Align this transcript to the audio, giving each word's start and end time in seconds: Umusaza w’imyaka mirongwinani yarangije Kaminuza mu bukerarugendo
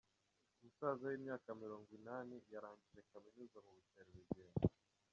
Umusaza 0.55 1.03
w’imyaka 1.11 1.47
mirongwinani 1.63 2.35
yarangije 2.53 3.07
Kaminuza 3.11 3.57
mu 3.65 3.71
bukerarugendo 3.77 4.61